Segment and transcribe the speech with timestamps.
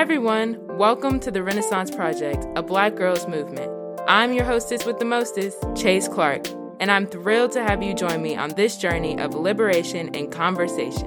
[0.00, 0.56] Hi, everyone.
[0.78, 3.70] Welcome to the Renaissance Project, a Black girls movement.
[4.08, 6.48] I'm your hostess with the mostest, Chase Clark,
[6.80, 11.06] and I'm thrilled to have you join me on this journey of liberation and conversation.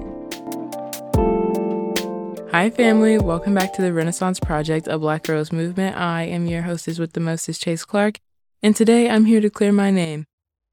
[2.52, 3.18] Hi, family.
[3.18, 5.96] Welcome back to the Renaissance Project, a Black girls movement.
[5.96, 8.20] I am your hostess with the mostest, Chase Clark,
[8.62, 10.24] and today I'm here to clear my name.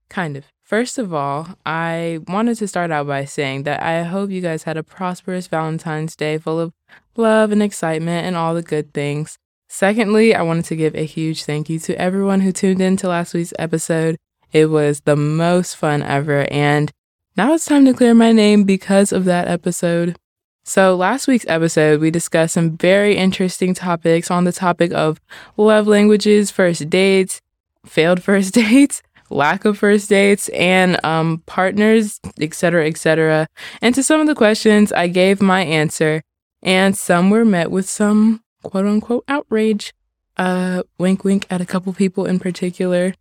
[0.09, 0.45] Kind of.
[0.71, 4.63] First of all, I wanted to start out by saying that I hope you guys
[4.63, 6.71] had a prosperous Valentine's Day full of
[7.17, 9.37] love and excitement and all the good things.
[9.67, 13.09] Secondly, I wanted to give a huge thank you to everyone who tuned in to
[13.09, 14.15] last week's episode.
[14.53, 16.89] It was the most fun ever, and
[17.35, 20.15] now it's time to clear my name because of that episode.
[20.63, 25.19] So, last week's episode, we discussed some very interesting topics on the topic of
[25.57, 27.41] love languages, first dates,
[27.85, 33.47] failed first dates, lack of first dates and um, partners, etc., etc.
[33.81, 36.23] And to some of the questions, I gave my answer,
[36.61, 39.93] and some were met with some quote unquote outrage.
[40.37, 43.13] Uh, wink, wink at a couple people in particular.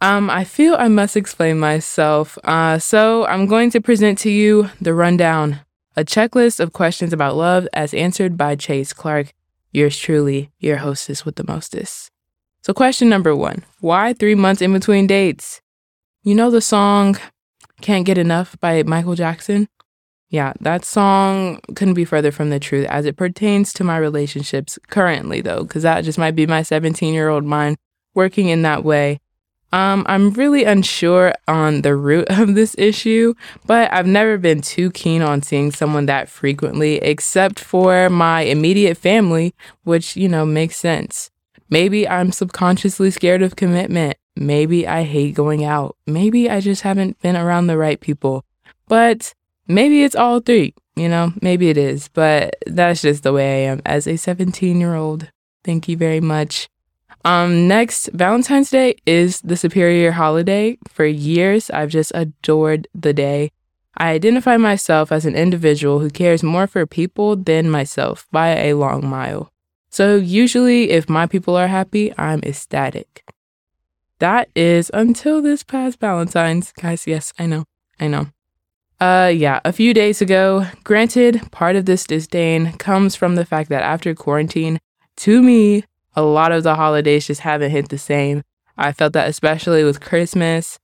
[0.00, 2.36] Um, I feel I must explain myself.
[2.44, 5.60] Uh, so I'm going to present to you the rundown,
[5.96, 9.32] a checklist of questions about love as answered by Chase Clark,
[9.72, 12.10] yours truly, your hostess with the mostest.
[12.62, 15.60] So, question number one Why three months in between dates?
[16.26, 17.18] You know the song
[17.82, 19.68] Can't Get Enough by Michael Jackson?
[20.30, 24.78] Yeah, that song couldn't be further from the truth as it pertains to my relationships
[24.88, 27.76] currently, though, because that just might be my 17 year old mind
[28.14, 29.20] working in that way.
[29.70, 33.34] Um, I'm really unsure on the root of this issue,
[33.66, 38.96] but I've never been too keen on seeing someone that frequently, except for my immediate
[38.96, 41.30] family, which, you know, makes sense.
[41.68, 44.16] Maybe I'm subconsciously scared of commitment.
[44.36, 45.96] Maybe I hate going out.
[46.06, 48.44] Maybe I just haven't been around the right people.
[48.88, 49.32] But
[49.68, 52.08] maybe it's all three, you know, maybe it is.
[52.08, 55.30] But that's just the way I am as a 17 year old.
[55.62, 56.68] Thank you very much.
[57.24, 60.76] Um, next, Valentine's Day is the superior holiday.
[60.88, 63.50] For years, I've just adored the day.
[63.96, 68.74] I identify myself as an individual who cares more for people than myself by a
[68.74, 69.50] long mile.
[69.88, 73.24] So usually, if my people are happy, I'm ecstatic.
[74.20, 76.72] That is until this past Valentine's.
[76.72, 77.64] Guys, yes, I know.
[77.98, 78.28] I know.
[79.00, 83.68] Uh, yeah, a few days ago, granted, part of this disdain comes from the fact
[83.70, 84.78] that after quarantine,
[85.16, 88.42] to me, a lot of the holidays just haven't hit the same.
[88.76, 90.78] I felt that especially with Christmas.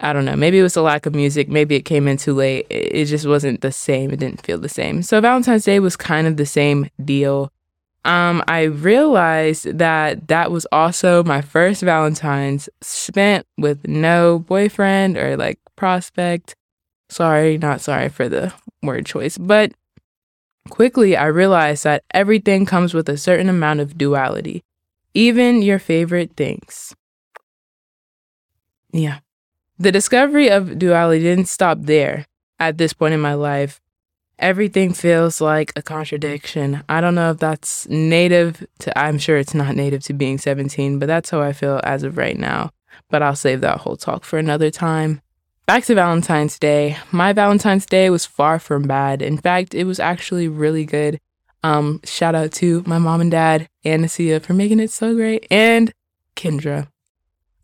[0.00, 0.36] I don't know.
[0.36, 1.48] Maybe it was a lack of music.
[1.48, 2.66] Maybe it came in too late.
[2.68, 4.10] It just wasn't the same.
[4.10, 5.02] It didn't feel the same.
[5.02, 7.50] So Valentine's Day was kind of the same deal
[8.04, 15.36] um, I realized that that was also my first Valentine's spent with no boyfriend or
[15.36, 16.54] like prospect.
[17.08, 19.72] Sorry, not sorry for the word choice, but
[20.68, 24.62] quickly I realized that everything comes with a certain amount of duality,
[25.14, 26.94] even your favorite things.
[28.92, 29.20] Yeah.
[29.78, 32.26] The discovery of duality didn't stop there
[32.60, 33.80] at this point in my life
[34.38, 36.82] everything feels like a contradiction.
[36.88, 40.98] I don't know if that's native to, I'm sure it's not native to being 17,
[40.98, 42.70] but that's how I feel as of right now.
[43.10, 45.20] But I'll save that whole talk for another time.
[45.66, 46.98] Back to Valentine's Day.
[47.10, 49.22] My Valentine's Day was far from bad.
[49.22, 51.18] In fact, it was actually really good.
[51.62, 55.90] Um, shout out to my mom and dad, Anasia, for making it so great, and
[56.36, 56.88] Kendra.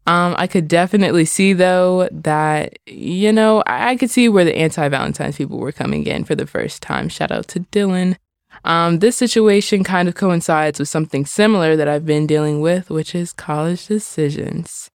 [0.06, 4.56] Um, I could definitely see though that you know I, I could see where the
[4.56, 7.09] anti-Valentine's people were coming in for the first time.
[7.09, 8.16] Shout out to Dylan.
[8.65, 13.15] Um, this situation kind of coincides with something similar that I've been dealing with, which
[13.15, 14.91] is college decisions.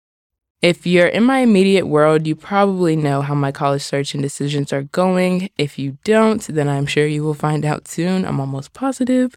[0.62, 4.72] If you're in my immediate world, you probably know how my college search and decisions
[4.72, 5.50] are going.
[5.58, 8.26] If you don't, then I'm sure you will find out soon.
[8.26, 9.36] I'm almost positive.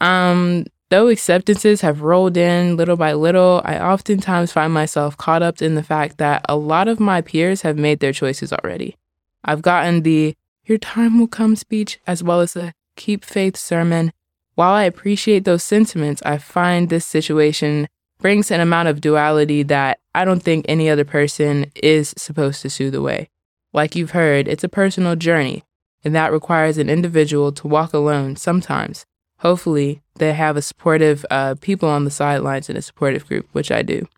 [0.00, 5.60] Um, Though acceptances have rolled in little by little, I oftentimes find myself caught up
[5.60, 8.96] in the fact that a lot of my peers have made their choices already.
[9.44, 10.34] I've gotten the
[10.64, 14.12] your time will come speech as well as the keep faith sermon.
[14.54, 19.98] While I appreciate those sentiments, I find this situation brings an amount of duality that
[20.14, 23.28] I don't think any other person is supposed to soothe away.
[23.72, 25.64] Like you've heard, it's a personal journey,
[26.04, 29.04] and that requires an individual to walk alone sometimes
[29.38, 33.70] hopefully they have a supportive uh, people on the sidelines and a supportive group, which
[33.70, 34.08] I do.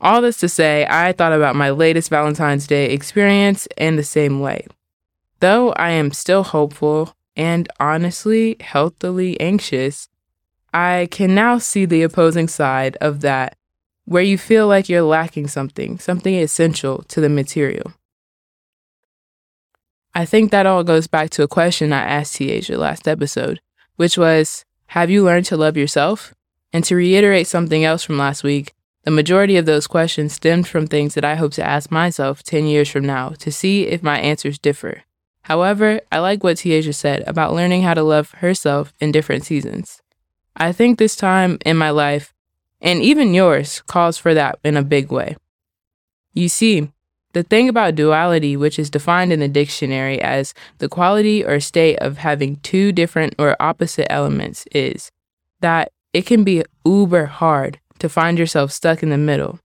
[0.00, 4.40] All this to say, I thought about my latest Valentine's Day experience in the same
[4.40, 4.66] way.
[5.40, 10.08] Though I am still hopeful and honestly healthily anxious,
[10.72, 13.56] I can now see the opposing side of that,
[14.04, 17.92] where you feel like you're lacking something, something essential to the material.
[20.14, 23.60] I think that all goes back to a question I asked TH last episode
[24.00, 26.32] which was have you learned to love yourself?
[26.72, 28.72] And to reiterate something else from last week,
[29.04, 32.64] the majority of those questions stemmed from things that I hope to ask myself 10
[32.64, 35.02] years from now to see if my answers differ.
[35.42, 40.00] However, I like what Tiaja said about learning how to love herself in different seasons.
[40.56, 42.32] I think this time in my life,
[42.80, 45.36] and even yours, calls for that in a big way.
[46.32, 46.90] You see,
[47.32, 51.96] the thing about duality, which is defined in the dictionary as the quality or state
[51.98, 55.10] of having two different or opposite elements, is
[55.60, 59.60] that it can be uber hard to find yourself stuck in the middle.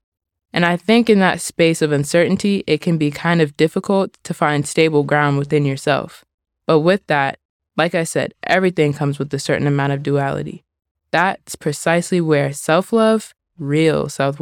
[0.52, 4.32] And I think in that space of uncertainty, it can be kind of difficult to
[4.32, 6.24] find stable ground within yourself.
[6.66, 7.38] But with that,
[7.76, 10.64] like I said, everything comes with a certain amount of duality.
[11.10, 14.40] That's precisely where self love, real self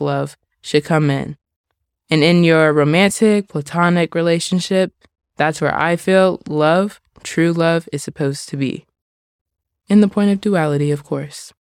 [0.00, 1.36] love, should come in.
[2.10, 4.92] And in your romantic, platonic relationship,
[5.36, 8.86] that's where I feel love, true love, is supposed to be.
[9.88, 11.52] In the point of duality, of course.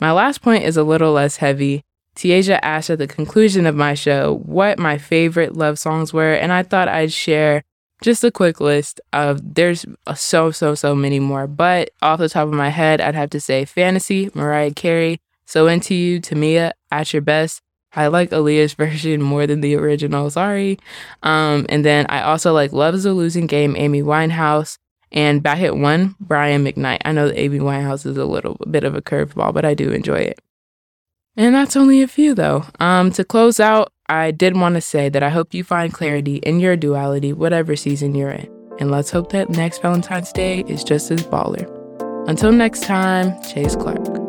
[0.00, 1.84] My last point is a little less heavy.
[2.16, 6.52] Tiaja asked at the conclusion of my show what my favorite love songs were, and
[6.52, 7.64] I thought I'd share
[8.02, 11.46] just a quick list of there's so, so, so many more.
[11.46, 15.66] But off the top of my head, I'd have to say Fantasy, Mariah Carey, So
[15.66, 17.62] Into You, Tamia, At Your Best,
[17.96, 20.30] I like Aaliyah's version more than the original.
[20.30, 20.78] Sorry.
[21.22, 24.78] Um, and then I also like Love is a Losing Game, Amy Winehouse,
[25.12, 26.98] and Back at One, Brian McKnight.
[27.04, 29.90] I know that Amy Winehouse is a little bit of a curveball, but I do
[29.90, 30.40] enjoy it.
[31.36, 32.64] And that's only a few though.
[32.80, 36.36] Um, to close out, I did want to say that I hope you find clarity
[36.36, 38.48] in your duality, whatever season you're in.
[38.78, 41.70] And let's hope that next Valentine's Day is just as baller.
[42.28, 44.23] Until next time, Chase Clark.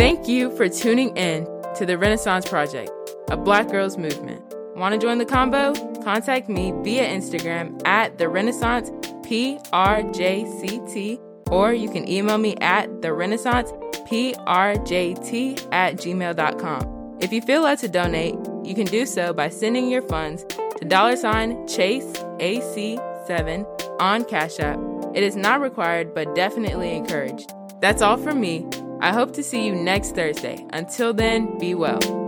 [0.00, 1.44] Thank you for tuning in
[1.74, 2.90] to the Renaissance Project,
[3.28, 4.42] a Black Girls Movement.
[4.74, 5.74] Want to join the combo?
[6.02, 8.88] Contact me via Instagram at the Renaissance
[9.28, 11.20] PRJCT,
[11.50, 13.72] or you can email me at the Renaissance
[14.08, 17.18] PRJT at gmail.com.
[17.20, 20.46] If you feel led to donate, you can do so by sending your funds
[20.78, 24.78] to dollar sign Chase AC7 on Cash App.
[25.14, 27.52] It is not required, but definitely encouraged.
[27.82, 28.66] That's all from me.
[29.00, 30.66] I hope to see you next Thursday.
[30.70, 32.19] Until then, be well.